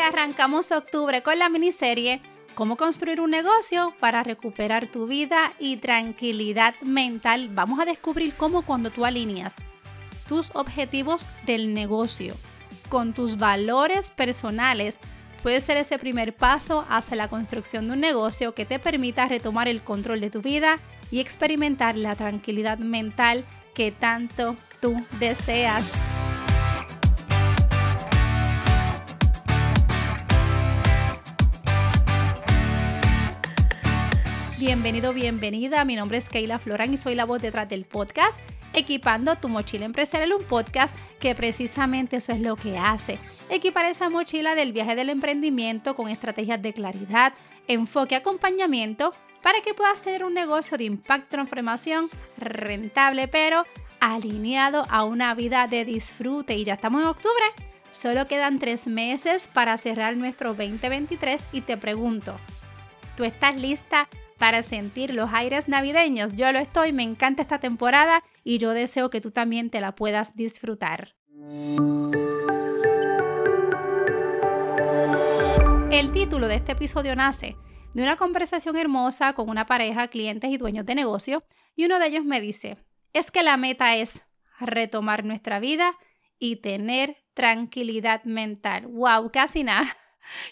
[0.00, 2.20] arrancamos octubre con la miniserie
[2.54, 7.48] Cómo construir un negocio para recuperar tu vida y tranquilidad mental.
[7.52, 9.56] Vamos a descubrir cómo cuando tú alineas
[10.28, 12.34] tus objetivos del negocio
[12.88, 14.98] con tus valores personales,
[15.42, 19.68] puede ser ese primer paso hacia la construcción de un negocio que te permita retomar
[19.68, 20.76] el control de tu vida
[21.10, 23.44] y experimentar la tranquilidad mental
[23.74, 26.09] que tanto tú deseas.
[34.70, 35.84] Bienvenido, bienvenida.
[35.84, 38.38] Mi nombre es Keila Florán y soy la voz detrás del podcast
[38.72, 43.18] Equipando tu mochila empresarial, un podcast que precisamente eso es lo que hace.
[43.48, 47.32] Equipar esa mochila del viaje del emprendimiento con estrategias de claridad,
[47.66, 49.12] enfoque, acompañamiento
[49.42, 53.66] para que puedas tener un negocio de impacto, transformación rentable, pero
[53.98, 56.54] alineado a una vida de disfrute.
[56.54, 57.44] Y ya estamos en octubre.
[57.90, 62.36] Solo quedan tres meses para cerrar nuestro 2023 y te pregunto,
[63.16, 64.08] ¿tú estás lista
[64.40, 66.34] para sentir los aires navideños.
[66.34, 69.94] Yo lo estoy, me encanta esta temporada y yo deseo que tú también te la
[69.94, 71.14] puedas disfrutar.
[75.90, 77.54] El título de este episodio nace
[77.92, 81.44] de una conversación hermosa con una pareja, clientes y dueños de negocio,
[81.76, 82.78] y uno de ellos me dice,
[83.12, 84.22] es que la meta es
[84.58, 85.98] retomar nuestra vida
[86.38, 88.86] y tener tranquilidad mental.
[88.86, 89.30] ¡Wow!
[89.32, 89.94] Casi nada.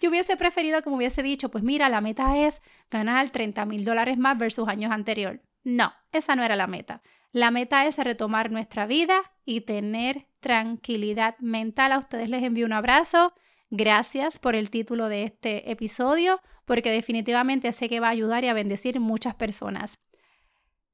[0.00, 3.84] Yo hubiese preferido que me hubiese dicho, pues mira, la meta es ganar 30 mil
[3.84, 5.40] dólares más versus años anteriores.
[5.64, 7.02] No, esa no era la meta.
[7.32, 11.92] La meta es retomar nuestra vida y tener tranquilidad mental.
[11.92, 13.34] A ustedes les envío un abrazo.
[13.70, 18.48] Gracias por el título de este episodio, porque definitivamente sé que va a ayudar y
[18.48, 19.98] a bendecir muchas personas.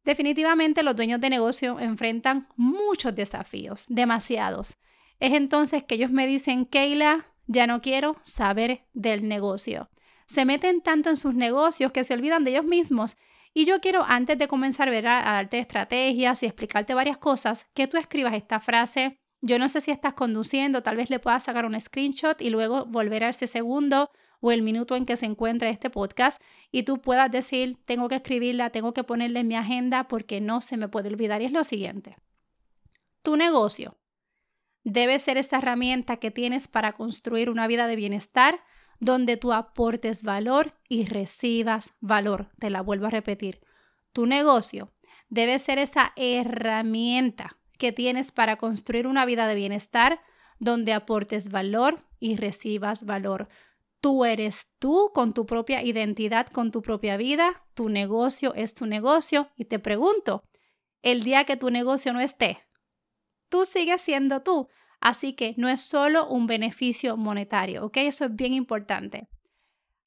[0.05, 4.77] Definitivamente los dueños de negocio enfrentan muchos desafíos, demasiados.
[5.19, 9.91] Es entonces que ellos me dicen, Keila, ya no quiero saber del negocio.
[10.27, 13.17] Se meten tanto en sus negocios que se olvidan de ellos mismos.
[13.55, 17.97] Y yo quiero, antes de comenzar a, darte estrategias y explicarte varias cosas, que tú
[17.97, 19.19] escribas esta frase.
[19.41, 22.85] Yo no sé si estás conduciendo, tal vez le puedas sacar un screenshot y luego
[22.87, 24.11] volver a ese segundo
[24.41, 28.17] o el minuto en que se encuentra este podcast y tú puedas decir, tengo que
[28.17, 31.41] escribirla, tengo que ponerla en mi agenda porque no se me puede olvidar.
[31.41, 32.17] Y es lo siguiente.
[33.23, 33.97] Tu negocio
[34.89, 38.61] debe ser esa herramienta que tienes para construir una vida de bienestar
[39.01, 42.51] donde tú aportes valor y recibas valor.
[42.59, 43.61] Te la vuelvo a repetir.
[44.13, 44.93] Tu negocio
[45.29, 50.21] debe ser esa herramienta que tienes para construir una vida de bienestar
[50.59, 53.49] donde aportes valor y recibas valor.
[54.01, 57.63] Tú eres tú con tu propia identidad, con tu propia vida.
[57.75, 59.51] Tu negocio es tu negocio.
[59.55, 60.43] Y te pregunto,
[61.03, 62.68] el día que tu negocio no esté,
[63.49, 64.69] tú sigues siendo tú.
[65.01, 67.99] Así que no es solo un beneficio monetario, ¿ok?
[67.99, 69.29] Eso es bien importante.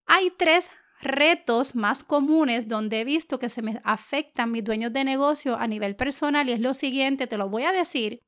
[0.05, 0.69] Hay tres
[1.01, 5.67] retos más comunes donde he visto que se me afectan mis dueños de negocio a
[5.67, 8.21] nivel personal y es lo siguiente, te lo voy a decir.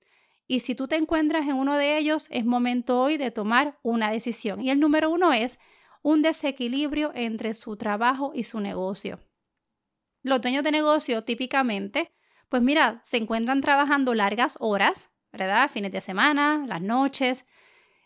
[0.47, 4.11] Y si tú te encuentras en uno de ellos, es momento hoy de tomar una
[4.11, 4.61] decisión.
[4.61, 5.59] Y el número uno es
[6.01, 9.19] un desequilibrio entre su trabajo y su negocio.
[10.21, 12.13] Los dueños de negocio típicamente
[12.53, 15.71] pues mira, se encuentran trabajando largas horas, ¿verdad?
[15.71, 17.45] Fines de semana, las noches.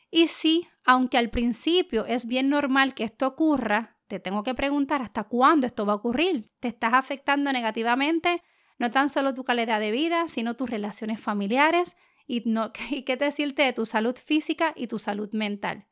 [0.09, 5.01] Y sí, aunque al principio es bien normal que esto ocurra, te tengo que preguntar
[5.01, 6.49] hasta cuándo esto va a ocurrir.
[6.61, 8.41] ¿Te estás afectando negativamente
[8.79, 13.17] no tan solo tu calidad de vida, sino tus relaciones familiares y, no, y qué
[13.17, 15.87] decirte de tu salud física y tu salud mental?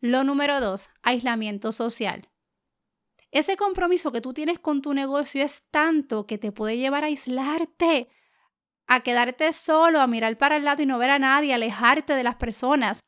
[0.00, 2.28] Lo número dos, aislamiento social.
[3.36, 7.08] Ese compromiso que tú tienes con tu negocio es tanto que te puede llevar a
[7.08, 8.08] aislarte,
[8.86, 12.22] a quedarte solo, a mirar para el lado y no ver a nadie, alejarte de
[12.22, 13.00] las personas.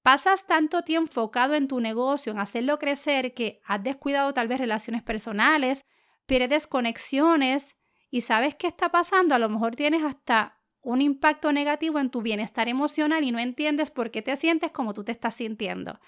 [0.00, 4.60] Pasas tanto tiempo enfocado en tu negocio, en hacerlo crecer, que has descuidado tal vez
[4.60, 5.84] relaciones personales,
[6.24, 7.76] pierdes conexiones
[8.10, 9.34] y sabes qué está pasando.
[9.34, 13.90] A lo mejor tienes hasta un impacto negativo en tu bienestar emocional y no entiendes
[13.90, 16.00] por qué te sientes como tú te estás sintiendo.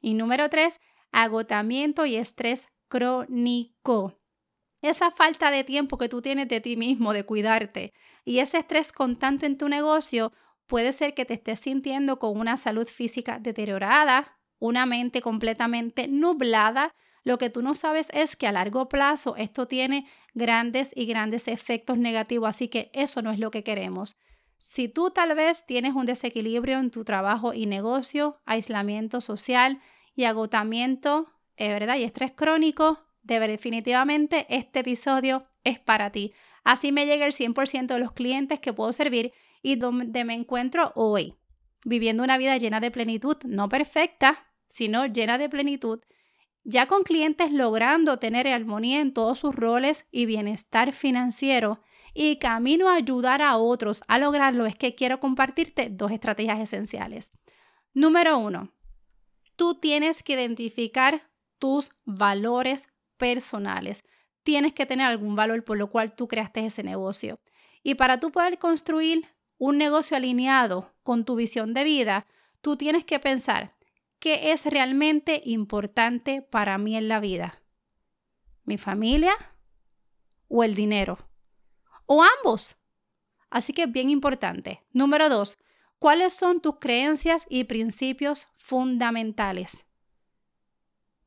[0.00, 0.78] Y número tres,
[1.10, 4.20] agotamiento y estrés crónico.
[4.82, 7.94] Esa falta de tiempo que tú tienes de ti mismo, de cuidarte,
[8.24, 10.32] y ese estrés constante en tu negocio
[10.66, 16.94] puede ser que te estés sintiendo con una salud física deteriorada, una mente completamente nublada.
[17.24, 21.48] Lo que tú no sabes es que a largo plazo esto tiene grandes y grandes
[21.48, 24.16] efectos negativos, así que eso no es lo que queremos.
[24.58, 29.80] Si tú tal vez tienes un desequilibrio en tu trabajo y negocio, aislamiento social
[30.14, 31.28] y agotamiento
[31.68, 31.96] ¿verdad?
[31.96, 36.32] Y estrés crónico, definitivamente este episodio es para ti.
[36.64, 40.92] Así me llega el 100% de los clientes que puedo servir y donde me encuentro
[40.94, 41.34] hoy,
[41.84, 46.00] viviendo una vida llena de plenitud, no perfecta, sino llena de plenitud,
[46.64, 51.80] ya con clientes logrando tener armonía en todos sus roles y bienestar financiero,
[52.12, 57.32] y camino a ayudar a otros a lograrlo, es que quiero compartirte dos estrategias esenciales.
[57.94, 58.72] Número uno,
[59.56, 61.29] tú tienes que identificar
[61.60, 64.02] tus valores personales.
[64.42, 67.38] Tienes que tener algún valor por lo cual tú creaste ese negocio.
[67.84, 69.28] Y para tú poder construir
[69.58, 72.26] un negocio alineado con tu visión de vida,
[72.62, 73.76] tú tienes que pensar
[74.18, 77.62] qué es realmente importante para mí en la vida.
[78.64, 79.32] ¿Mi familia
[80.48, 81.18] o el dinero?
[82.06, 82.76] O ambos.
[83.50, 84.82] Así que es bien importante.
[84.92, 85.58] Número dos,
[85.98, 89.84] ¿cuáles son tus creencias y principios fundamentales?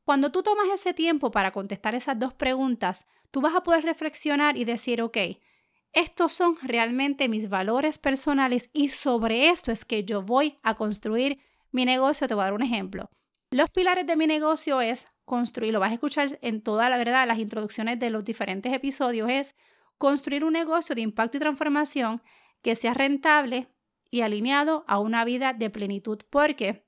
[0.04, 4.56] Cuando tú tomas ese tiempo para contestar esas dos preguntas, tú vas a poder reflexionar
[4.58, 5.16] y decir, ok,
[5.92, 11.38] estos son realmente mis valores personales y sobre esto es que yo voy a construir
[11.70, 12.28] mi negocio.
[12.28, 13.08] Te voy a dar un ejemplo.
[13.50, 17.26] Los pilares de mi negocio es construir, lo vas a escuchar en toda la verdad,
[17.26, 19.56] las introducciones de los diferentes episodios, es
[19.96, 22.20] construir un negocio de impacto y transformación
[22.60, 23.68] que sea rentable
[24.10, 26.18] y alineado a una vida de plenitud.
[26.28, 26.84] Porque,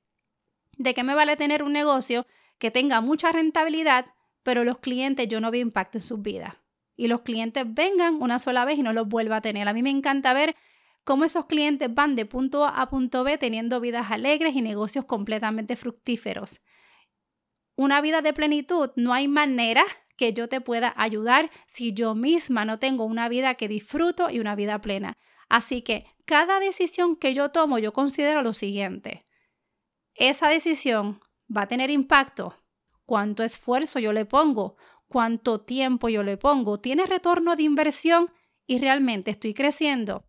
[0.76, 2.26] ¿de qué me vale tener un negocio
[2.58, 4.06] que tenga mucha rentabilidad,
[4.43, 6.55] pero los clientes yo no veo impacto en sus vidas?
[6.97, 9.69] y los clientes vengan una sola vez y no los vuelva a tener.
[9.69, 10.56] A mí me encanta ver
[11.05, 15.05] cómo esos clientes van de punto A a punto B teniendo vidas alegres y negocios
[15.05, 16.61] completamente fructíferos.
[17.76, 19.85] Una vida de plenitud, no hay manera
[20.17, 24.41] que yo te pueda ayudar si yo misma no tengo una vida que disfruto y
[24.41, 25.19] una vida plena.
[25.50, 29.26] Así que cada decisión que yo tomo, yo considero lo siguiente.
[30.14, 31.20] Esa decisión
[31.54, 32.54] va a tener impacto.
[33.04, 34.76] ¿Cuánto esfuerzo yo le pongo?
[35.08, 38.31] cuánto tiempo yo le pongo, tiene retorno de inversión
[38.66, 40.26] y realmente estoy creciendo.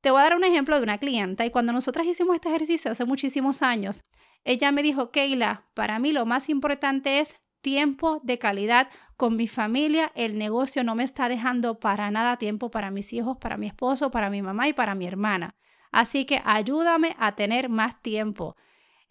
[0.00, 2.90] Te voy a dar un ejemplo de una clienta y cuando nosotras hicimos este ejercicio
[2.90, 4.02] hace muchísimos años,
[4.44, 9.46] ella me dijo, Keila, para mí lo más importante es tiempo de calidad con mi
[9.46, 10.10] familia.
[10.16, 14.10] El negocio no me está dejando para nada tiempo para mis hijos, para mi esposo,
[14.10, 15.54] para mi mamá y para mi hermana.
[15.92, 18.56] Así que ayúdame a tener más tiempo.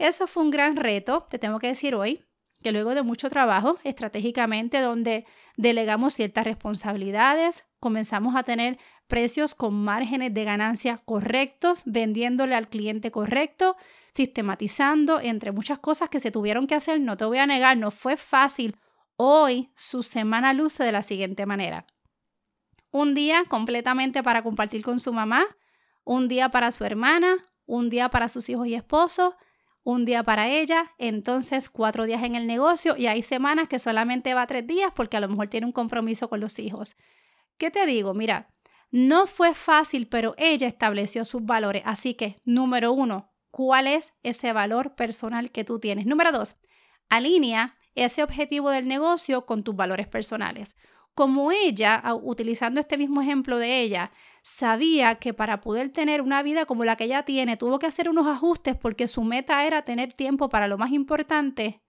[0.02, 2.26] Eso fue un gran reto, te tengo que decir hoy,
[2.64, 5.28] que luego de mucho trabajo estratégicamente donde
[5.58, 13.12] delegamos ciertas responsabilidades, comenzamos a tener precios con márgenes de ganancia correctos, vendiéndole al cliente
[13.12, 13.78] correcto,
[14.10, 17.92] sistematizando, entre muchas cosas que se tuvieron que hacer, no te voy a negar, no
[17.92, 18.78] fue fácil.
[19.18, 21.86] Hoy su semana luce de la siguiente manera.
[22.90, 25.46] Un día completamente para compartir con su mamá,
[26.04, 27.36] un día para su hermana,
[27.68, 29.36] un día para sus hijos y esposos,
[29.84, 34.34] un día para ella, entonces cuatro días en el negocio y hay semanas que solamente
[34.34, 36.96] va tres días porque a lo mejor tiene un compromiso con los hijos.
[37.58, 38.14] ¿Qué te digo?
[38.14, 38.50] Mira,
[38.92, 41.82] no fue fácil, pero ella estableció sus valores.
[41.86, 46.06] Así que, número uno, ¿cuál es ese valor personal que tú tienes?
[46.06, 46.58] Número dos,
[47.10, 50.76] alinea ese objetivo del negocio con tus valores personales.
[51.14, 54.12] Como ella, utilizando este mismo ejemplo de ella,
[54.44, 58.10] sabía que para poder tener una vida como la que ella tiene, tuvo que hacer
[58.10, 61.82] unos ajustes porque su meta era tener tiempo para lo más importante.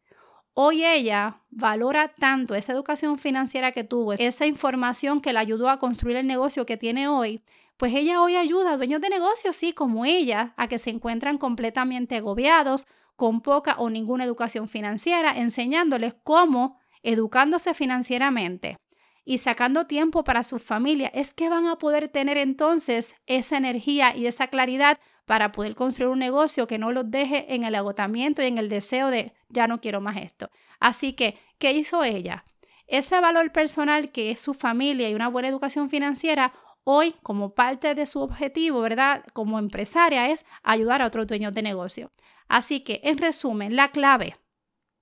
[0.54, 5.78] Hoy ella valora tanto esa educación financiera que tuvo, esa información que la ayudó a
[5.78, 7.42] construir el negocio que tiene hoy,
[7.78, 11.38] pues ella hoy ayuda a dueños de negocios, sí, como ella, a que se encuentran
[11.38, 12.86] completamente agobiados,
[13.16, 18.76] con poca o ninguna educación financiera, enseñándoles cómo educándose financieramente
[19.24, 24.16] y sacando tiempo para su familia, es que van a poder tener entonces esa energía
[24.16, 28.42] y esa claridad para poder construir un negocio que no los deje en el agotamiento
[28.42, 30.50] y en el deseo de ya no quiero más esto.
[30.80, 32.44] Así que, ¿qué hizo ella?
[32.88, 36.52] Ese valor personal que es su familia y una buena educación financiera,
[36.84, 39.24] hoy como parte de su objetivo, ¿verdad?
[39.32, 42.10] Como empresaria es ayudar a otros dueños de negocio.
[42.48, 44.36] Así que, en resumen, la clave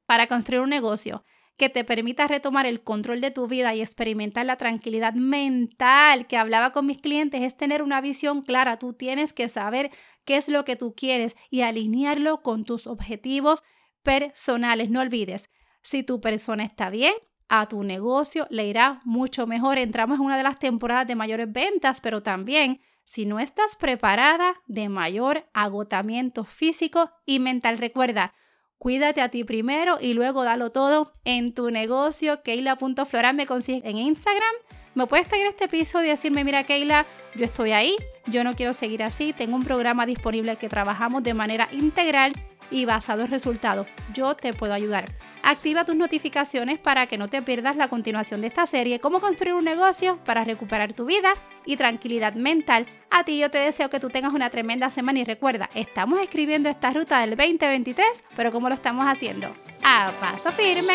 [0.06, 1.24] para construir un negocio
[1.60, 6.38] que te permita retomar el control de tu vida y experimentar la tranquilidad mental que
[6.38, 8.78] hablaba con mis clientes es tener una visión clara.
[8.78, 9.90] Tú tienes que saber
[10.24, 13.62] qué es lo que tú quieres y alinearlo con tus objetivos
[14.02, 14.88] personales.
[14.88, 15.50] No olvides,
[15.82, 17.12] si tu persona está bien,
[17.50, 19.76] a tu negocio le irá mucho mejor.
[19.76, 24.54] Entramos en una de las temporadas de mayores ventas, pero también si no estás preparada
[24.66, 27.76] de mayor agotamiento físico y mental.
[27.76, 28.32] Recuerda,
[28.80, 32.42] Cuídate a ti primero y luego dalo todo en tu negocio.
[32.42, 34.54] Keila.floral me consigues en Instagram.
[34.94, 38.74] Me puedes seguir este episodio y decirme, mira Keila, yo estoy ahí, yo no quiero
[38.74, 42.32] seguir así, tengo un programa disponible que trabajamos de manera integral
[42.70, 43.86] y basado en resultados.
[44.14, 45.04] Yo te puedo ayudar.
[45.42, 49.54] Activa tus notificaciones para que no te pierdas la continuación de esta serie, cómo construir
[49.54, 51.32] un negocio para recuperar tu vida
[51.64, 52.86] y tranquilidad mental.
[53.10, 56.68] A ti yo te deseo que tú tengas una tremenda semana y recuerda, estamos escribiendo
[56.68, 59.50] esta ruta del 2023, pero ¿cómo lo estamos haciendo?
[59.82, 60.94] A paso firme.